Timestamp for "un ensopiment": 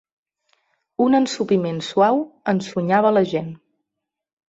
1.09-1.83